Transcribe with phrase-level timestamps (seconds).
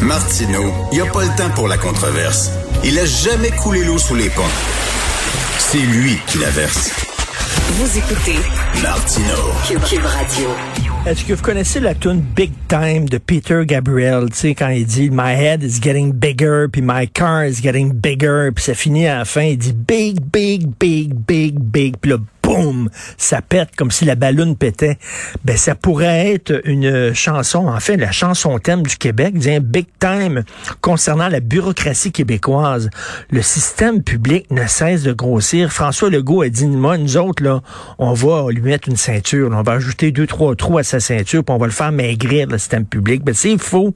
[0.00, 2.52] Martineau, il n'y a pas le temps pour la controverse.
[2.84, 4.42] Il a jamais coulé l'eau sous les ponts.
[5.58, 6.92] C'est lui qui la verse.
[7.72, 8.36] Vous écoutez
[8.80, 9.34] Martino.
[9.66, 10.48] Cube, Radio.
[11.04, 14.86] Est-ce que vous connaissez la tune Big Time de Peter Gabriel, tu sais, quand il
[14.86, 19.08] dit My head is getting bigger, puis my car is getting bigger, puis ça finit
[19.08, 22.18] à la fin, il dit Big, big, big, big, big, puis là,
[22.48, 24.98] boum, ça pète comme si la ballonne pétait.
[25.44, 29.86] Ben, ça pourrait être une chanson, en fait, la chanson thème du Québec, dit Big
[30.00, 30.44] Time,
[30.80, 32.88] concernant la bureaucratie québécoise.
[33.30, 35.70] Le système public ne cesse de grossir.
[35.72, 37.60] François Legault a dit, moi, nous autres, là,
[37.98, 41.44] on va lui mettre une ceinture, on va ajouter deux, trois trous à sa ceinture,
[41.44, 43.22] puis on va le faire maigrir, le système public.
[43.24, 43.94] Ben, c'est faux.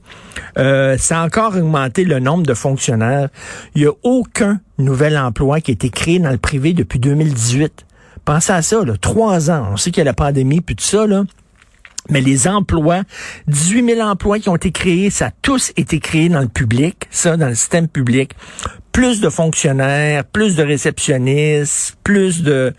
[0.57, 3.29] Euh, ça a encore augmenté le nombre de fonctionnaires.
[3.73, 7.85] Il n'y a aucun nouvel emploi qui a été créé dans le privé depuis 2018.
[8.25, 9.69] Pensez à ça, là, trois ans.
[9.71, 11.05] On sait qu'il y a la pandémie, puis tout ça.
[12.09, 13.03] Mais les emplois,
[13.47, 17.07] 18 000 emplois qui ont été créés, ça a tous été créés dans le public,
[17.09, 18.33] ça, dans le système public.
[18.91, 22.73] Plus de fonctionnaires, plus de réceptionnistes, plus de,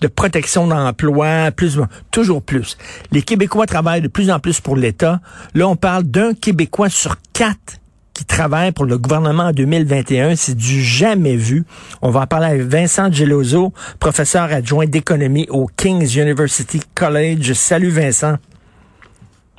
[0.00, 1.78] de protection d'emploi, plus,
[2.10, 2.78] toujours plus.
[3.10, 5.20] Les Québécois travaillent de plus en plus pour l'État.
[5.54, 7.80] Là, on parle d'un Québécois sur quatre
[8.18, 10.34] qui travaille pour le gouvernement en 2021.
[10.34, 11.62] C'est du jamais vu.
[12.02, 17.52] On va en parler avec Vincent Geloso, professeur adjoint d'économie au King's University College.
[17.52, 18.34] Salut Vincent.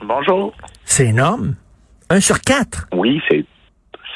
[0.03, 0.53] Bonjour.
[0.83, 1.55] C'est énorme.
[2.09, 2.87] Un sur quatre.
[2.93, 3.45] Oui, c'est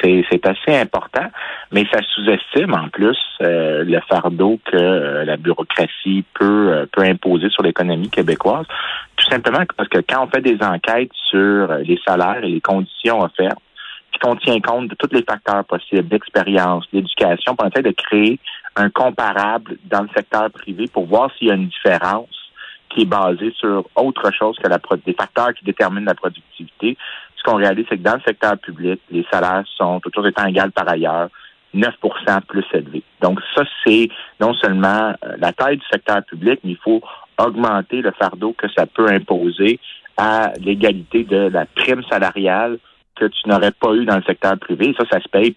[0.06, 1.28] c'est assez important,
[1.72, 7.04] mais ça sous-estime en plus euh, le fardeau que euh, la bureaucratie peut, euh, peut
[7.04, 8.66] imposer sur l'économie québécoise.
[9.16, 13.22] Tout simplement parce que quand on fait des enquêtes sur les salaires et les conditions
[13.22, 13.62] offertes,
[14.14, 18.40] puis qu'on tient compte de tous les facteurs possibles, l'expérience, l'éducation, pour essayer de créer
[18.76, 22.30] un comparable dans le secteur privé pour voir s'il y a une différence
[22.90, 26.96] qui est basée sur autre chose que la, des facteurs qui déterminent la productivité
[27.44, 30.72] ce qu'on réalise, c'est que dans le secteur public, les salaires sont, toujours étant égales
[30.72, 31.30] par ailleurs,
[31.76, 33.04] 9% plus élevés.
[33.22, 34.08] Donc ça, c'est
[34.40, 37.02] non seulement euh, la taille du secteur public, mais il faut
[37.38, 39.80] augmenter le fardeau que ça peut imposer
[40.16, 42.78] à l'égalité de la prime salariale
[43.16, 44.94] que tu n'aurais pas eu dans le secteur privé.
[44.98, 45.56] Ça, ça se paye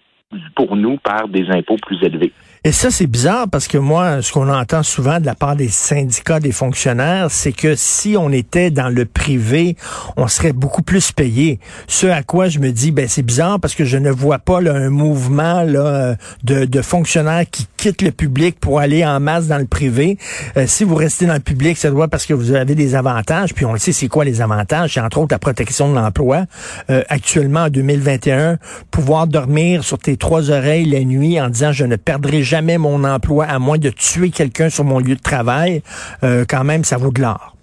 [0.55, 2.33] pour nous par des impôts plus élevés.
[2.63, 5.69] Et ça, c'est bizarre parce que moi, ce qu'on entend souvent de la part des
[5.69, 9.77] syndicats, des fonctionnaires, c'est que si on était dans le privé,
[10.17, 11.59] on serait beaucoup plus payé.
[11.87, 14.59] Ce à quoi je me dis, ben c'est bizarre parce que je ne vois pas
[14.59, 19.47] là, un mouvement là, de, de, fonctionnaires qui quittent le public pour aller en masse
[19.47, 20.17] dans le privé.
[20.57, 23.53] Euh, si vous restez dans le public, ça doit parce que vous avez des avantages.
[23.53, 24.95] Puis on le sait, c'est quoi les avantages?
[24.95, 26.43] C'est entre autres la protection de l'emploi.
[26.89, 28.57] Euh, actuellement, en 2021,
[28.91, 33.03] pouvoir dormir sur tes trois oreilles la nuit en disant je ne perdrai jamais mon
[33.03, 35.81] emploi à moins de tuer quelqu'un sur mon lieu de travail,
[36.23, 37.55] euh, quand même, ça vaut de l'or.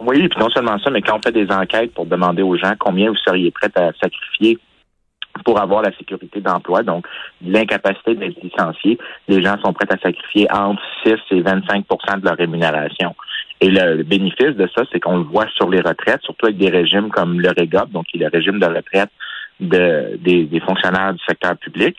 [0.00, 2.72] Oui, puis non seulement ça, mais quand on fait des enquêtes pour demander aux gens
[2.78, 4.58] combien vous seriez prêts à sacrifier
[5.44, 7.06] pour avoir la sécurité d'emploi, donc
[7.44, 12.36] l'incapacité d'être licencié, les gens sont prêts à sacrifier entre 6 et 25% de leur
[12.36, 13.14] rémunération.
[13.60, 16.70] Et le, bénéfice de ça, c'est qu'on le voit sur les retraites, surtout avec des
[16.70, 19.10] régimes comme le REGOP, donc qui est le régime de retraite
[19.60, 21.96] de, des, fonctionnaires du secteur public.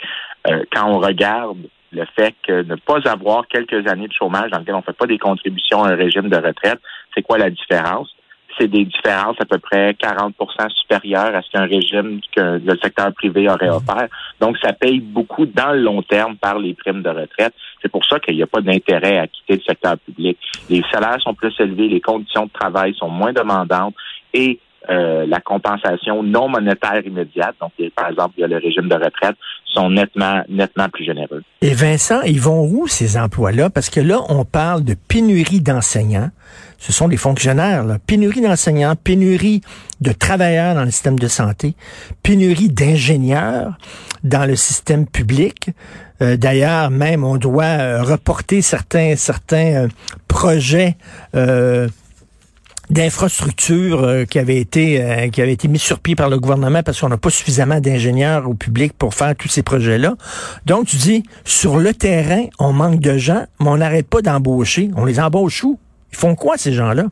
[0.47, 1.57] Euh, quand on regarde
[1.91, 4.93] le fait que ne pas avoir quelques années de chômage dans lequel on ne fait
[4.93, 6.79] pas des contributions à un régime de retraite,
[7.13, 8.15] c'est quoi la différence?
[8.57, 10.33] C'est des différences à peu près 40%
[10.71, 14.07] supérieures à ce qu'un régime que le secteur privé aurait offert.
[14.41, 17.53] Donc, ça paye beaucoup dans le long terme par les primes de retraite.
[17.81, 20.37] C'est pour ça qu'il n'y a pas d'intérêt à quitter le secteur public.
[20.69, 23.95] Les salaires sont plus élevés, les conditions de travail sont moins demandantes
[24.33, 24.59] et
[24.89, 28.95] euh, la compensation non monétaire immédiate, donc par exemple, il y a le régime de
[28.95, 31.43] retraite, sont nettement, nettement plus généreux.
[31.61, 33.69] Et Vincent, ils vont où ces emplois-là?
[33.69, 36.31] Parce que là, on parle de pénurie d'enseignants.
[36.77, 37.83] ce sont des fonctionnaires.
[37.83, 37.97] Là.
[38.05, 39.61] Pénurie d'enseignants, pénurie
[40.01, 41.75] de travailleurs dans le système de santé,
[42.23, 43.77] pénurie d'ingénieurs
[44.23, 45.69] dans le système public.
[46.21, 49.87] Euh, d'ailleurs, même on doit euh, reporter certains certains euh,
[50.27, 50.97] projets
[52.89, 57.09] d'infrastructures qui avaient été qui avaient été mis sur pied par le gouvernement parce qu'on
[57.09, 60.15] n'a pas suffisamment d'ingénieurs au public pour faire tous ces projets-là.
[60.65, 64.89] Donc tu dis sur le terrain, on manque de gens, mais on n'arrête pas d'embaucher.
[64.95, 65.79] On les embauche où?
[66.11, 67.05] Ils font quoi ces gens-là?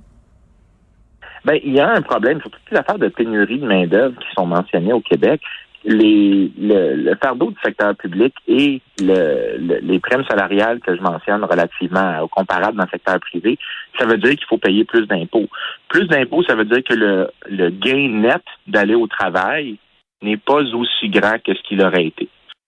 [1.45, 4.27] Ben, il y a un problème sur toutes les affaires de pénurie de main-d'œuvre qui
[4.35, 5.39] sont mentionnées au Québec
[5.87, 11.43] les, le, le, fardeau du secteur public et le, les primes salariales que je mentionne
[11.45, 13.57] relativement au comparable dans le secteur privé,
[13.97, 15.47] ça veut dire qu'il faut payer plus d'impôts.
[15.87, 19.77] Plus d'impôts, ça veut dire que le, le gain net d'aller au travail
[20.21, 22.27] n'est pas aussi grand que ce qu'il aurait été.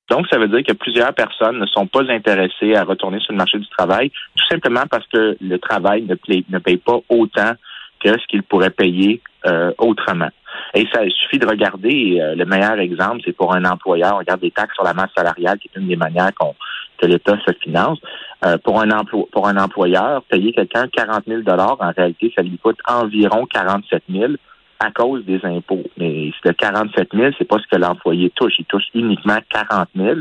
[0.10, 3.38] Donc, ça veut dire que plusieurs personnes ne sont pas intéressées à retourner sur le
[3.38, 7.51] marché du travail, tout simplement parce que le travail ne, paye, ne paye pas autant
[8.00, 10.30] que ce qu'il pourrait payer euh, autrement.
[10.74, 14.16] Et ça suffit de regarder euh, le meilleur exemple, c'est pour un employeur.
[14.16, 16.56] On regarde des taxes sur la masse salariale, qui est une des manières qu'on
[17.00, 17.98] que l'État se finance.
[18.45, 22.44] Euh, pour un emploi, pour un employeur, payer quelqu'un 40 000 dollars, en réalité, ça
[22.44, 24.33] lui coûte environ 47 000
[24.80, 25.83] à cause des impôts.
[25.98, 28.54] Mais le 47 000, c'est pas ce que l'employé touche.
[28.60, 30.19] Il touche uniquement 40 000.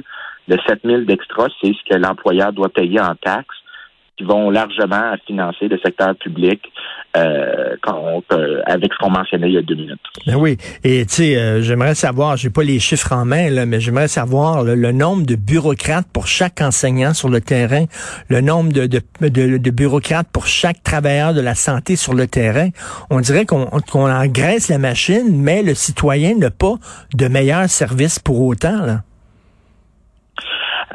[0.49, 3.56] Le 7 000 d'extra, c'est ce que l'employeur doit payer en taxes
[4.19, 6.61] qui vont largement financer le secteur public
[7.17, 7.76] euh,
[8.67, 10.00] avec ce qu'on mentionnait il y a deux minutes.
[10.26, 13.65] Ben oui, et tu sais, euh, j'aimerais savoir, j'ai pas les chiffres en main là,
[13.65, 17.85] mais j'aimerais savoir le nombre de bureaucrates pour chaque enseignant sur le terrain,
[18.29, 22.69] le nombre de, de, de, bureaucrates pour chaque travailleur de la santé sur le terrain.
[23.11, 26.75] On dirait qu'on engraisse la machine, mais le citoyen n'a pas
[27.14, 29.03] de meilleur service pour autant là.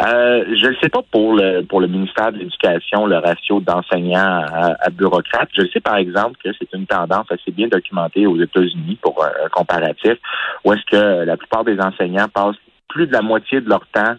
[0.02, 4.44] Euh, je ne sais pas pour le pour le ministère de l'Éducation le ratio d'enseignants
[4.52, 5.50] à, bureaucrates.
[5.54, 9.50] Je sais par exemple que c'est une tendance assez bien documentée aux États-Unis pour un,
[9.50, 10.16] comparatif,
[10.64, 12.56] où est-ce que la plupart des enseignants passent
[12.90, 14.16] plus de la moitié de leur temps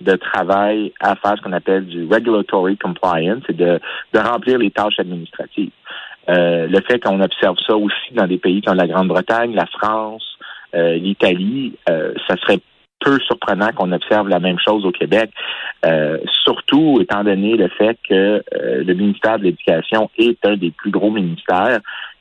[0.00, 3.80] de travail à faire ce qu'on appelle du regulatory compliance, c'est de,
[4.12, 5.72] de remplir les tâches administratives.
[6.28, 10.24] Euh, le fait qu'on observe ça aussi dans des pays comme la Grande-Bretagne, la France,
[10.74, 12.60] euh, l'Italie, euh, ça serait
[13.00, 15.30] peu surprenant qu'on observe la même chose au Québec,
[15.84, 20.70] euh, surtout étant donné le fait que euh, le ministère de l'Éducation est un des
[20.70, 21.80] plus gros ministères.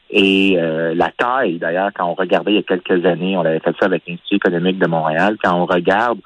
[0.09, 3.59] Et euh, la taille, d'ailleurs, quand on regardait il y a quelques années, on avait
[3.59, 6.19] fait ça avec l'Institut économique de Montréal, quand on regarde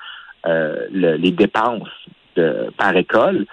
[0.91, 1.89] les dépenses
[2.35, 3.45] de, par école,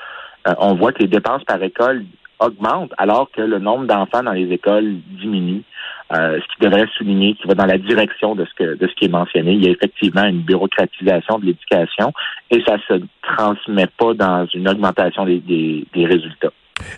[0.59, 2.05] on voit que les dépenses par école
[2.41, 5.63] augmentent alors que le nombre d'enfants dans les écoles diminue.
[6.11, 8.95] Euh, ce qui devrait souligner qui va dans la direction de ce que de ce
[8.95, 9.53] qui est mentionné.
[9.53, 12.15] Il y a effectivement une bureaucratisation de l'éducation
[12.51, 16.53] et ça se transmet pas dans une augmentation des, des résultats.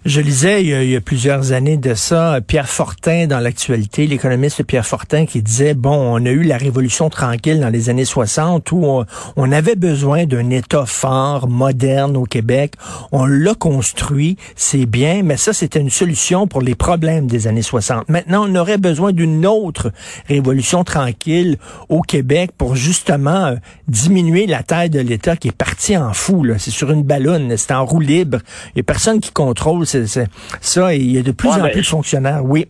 [0.04, 4.86] Je lisais il y, a, plusieurs années de ça, Pierre Fortin dans l'actualité, l'économiste Pierre
[4.86, 9.04] Fortin qui disait, bon, on a eu la révolution tranquille dans les années 60 où
[9.36, 12.74] on, avait besoin d'un État fort, moderne au Québec.
[13.12, 17.62] On l'a construit, c'est bien, mais ça, c'était une solution pour les problèmes des années
[17.62, 18.08] 60.
[18.08, 19.92] Maintenant, on aurait besoin d'une autre
[20.28, 21.56] révolution tranquille
[21.88, 23.56] au Québec pour justement euh,
[23.88, 26.46] diminuer la taille de l'État qui est parti en fou.
[26.58, 28.38] C'est sur une ballonne, c'est en roue libre.
[28.68, 31.80] Il n'y a personne qui contrôle c'est, ça, il y a de plus en plus
[31.80, 32.66] de fonctionnaires, oui.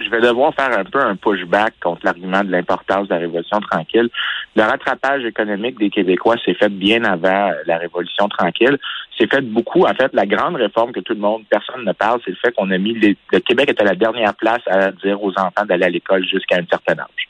[0.00, 3.60] Je vais devoir faire un peu un pushback contre l'argument de l'importance de la Révolution
[3.60, 4.10] tranquille.
[4.56, 8.76] Le rattrapage économique des Québécois s'est fait bien avant la Révolution tranquille.
[9.16, 9.84] C'est fait beaucoup.
[9.84, 12.52] En fait, la grande réforme que tout le monde, personne ne parle, c'est le fait
[12.52, 15.90] qu'on a mis le Québec était la dernière place à dire aux enfants d'aller à
[15.90, 17.28] l'école jusqu'à un certain âge.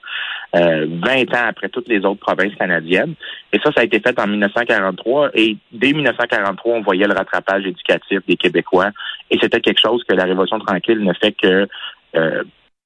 [0.54, 3.14] 20 euh, ans après toutes les autres provinces canadiennes.
[3.52, 5.30] Et ça, ça a été fait en 1943.
[5.34, 8.90] Et dès 1943, on voyait le rattrapage éducatif des Québécois.
[9.30, 11.68] Et c'était quelque chose que la Révolution tranquille ne fait que
[12.16, 12.44] euh,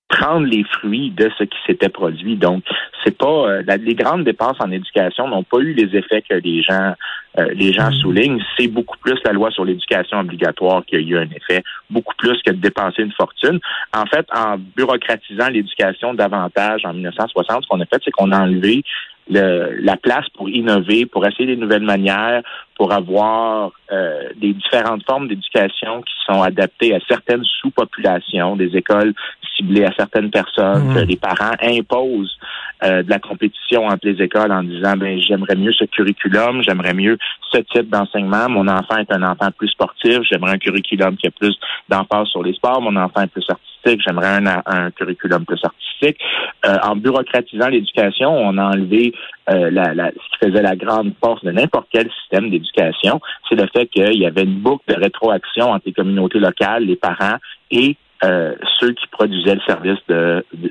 [0.09, 2.37] prendre les fruits de ce qui s'était produit.
[2.37, 2.65] Donc,
[3.05, 6.63] c'est pas euh, les grandes dépenses en éducation n'ont pas eu les effets que les
[6.63, 6.95] gens
[7.39, 7.95] euh, les gens mm.
[7.95, 8.43] soulignent.
[8.59, 12.41] C'est beaucoup plus la loi sur l'éducation obligatoire qui a eu un effet, beaucoup plus
[12.45, 13.61] que de dépenser une fortune.
[13.95, 18.41] En fait, en bureaucratisant l'éducation davantage en 1960, ce qu'on a fait, c'est qu'on a
[18.41, 18.83] enlevé
[19.31, 22.43] la place pour innover, pour essayer des nouvelles manières,
[22.79, 29.13] pour avoir euh, des différentes formes d'éducation qui sont adaptées à certaines sous-populations, des écoles
[29.57, 31.09] ciblées à certaines personnes, que mmh.
[31.09, 32.39] les parents imposent
[32.85, 36.95] euh, de la compétition entre les écoles en disant ben j'aimerais mieux ce curriculum, j'aimerais
[36.95, 37.19] mieux
[37.51, 38.49] ce type d'enseignement.
[38.49, 41.59] Mon enfant est un enfant plus sportif, j'aimerais un curriculum qui a plus
[41.89, 42.81] d'emphase sur les sports.
[42.81, 46.19] Mon enfant est plus artistique, j'aimerais un, un, curriculum plus artistique.
[46.67, 49.13] Euh, en bureaucratisant l'éducation, on a enlevé
[49.51, 53.55] euh, la, la, ce qui faisait la grande force de n'importe quel système d'éducation, c'est
[53.55, 57.39] le fait qu'il y avait une boucle de rétroaction entre les communautés locales, les parents
[57.71, 59.99] et euh, ceux qui produisaient le service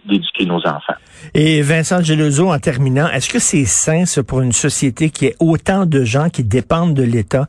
[0.06, 0.96] d'éduquer nos enfants.
[1.34, 5.86] Et Vincent Gelozo, en terminant, est-ce que c'est sain, pour une société qui est autant
[5.86, 7.48] de gens qui dépendent de l'État?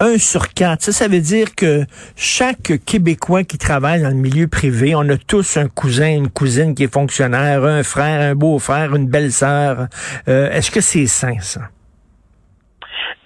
[0.00, 1.84] Un sur quatre, ça, ça veut dire que
[2.16, 6.74] chaque Québécois qui travaille dans le milieu privé, on a tous un cousin, une cousine
[6.74, 9.88] qui est fonctionnaire, un frère, un beau-frère, une belle-sœur.
[10.28, 11.62] Euh, est-ce que c'est sain, ça?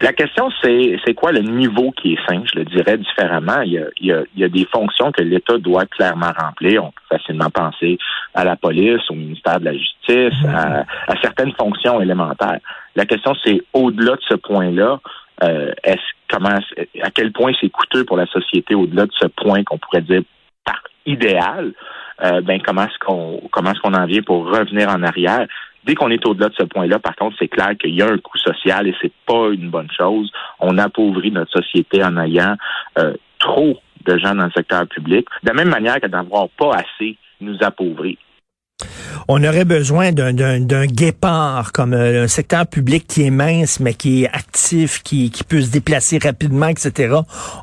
[0.00, 2.42] La question, c'est c'est quoi le niveau qui est sain?
[2.52, 3.60] Je le dirais différemment.
[3.62, 6.32] Il y a, il y a, il y a des fonctions que l'État doit clairement
[6.36, 6.84] remplir.
[6.84, 7.98] On peut facilement penser
[8.34, 10.54] à la police, au ministère de la Justice, mm-hmm.
[10.54, 12.58] à, à certaines fonctions élémentaires.
[12.96, 15.00] La question, c'est au-delà de ce point-là,
[15.44, 16.58] euh, est-ce comment
[17.02, 20.22] à quel point c'est coûteux pour la société au-delà de ce point qu'on pourrait dire
[20.64, 21.72] par idéal,
[22.24, 25.46] euh, ben comment est-ce qu'on comment est-ce qu'on en vient pour revenir en arrière?
[25.84, 28.18] Dès qu'on est au-delà de ce point-là, par contre, c'est clair qu'il y a un
[28.18, 30.30] coût social et c'est pas une bonne chose.
[30.60, 32.56] On appauvrit notre société en ayant
[32.98, 36.74] euh, trop de gens dans le secteur public, de la même manière que d'avoir pas
[36.74, 38.18] assez nous appauvrit
[39.28, 44.24] on aurait besoin d'un guépard comme euh, un secteur public qui est mince mais qui
[44.24, 47.16] est actif, qui, qui peut se déplacer rapidement, etc.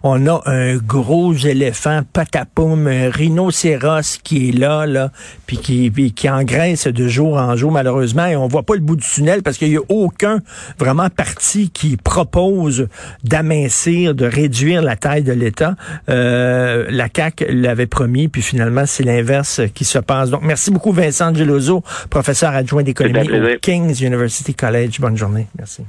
[0.04, 5.12] On a un gros éléphant patapoum, un rhinocéros qui est là, là,
[5.46, 8.96] puis qui, qui engraisse de jour en jour malheureusement et on voit pas le bout
[8.96, 10.40] du tunnel parce qu'il y a aucun
[10.78, 12.88] vraiment parti qui propose
[13.24, 15.76] d'amincir, de réduire la taille de l'État.
[16.10, 20.30] Euh, la CAC l'avait promis, puis finalement c'est l'inverse qui se passe.
[20.30, 20.92] Donc merci beaucoup
[21.34, 25.00] Gelozo, professeur adjoint d'économie au King's University College.
[25.00, 25.48] Bonne journée.
[25.58, 25.84] Merci.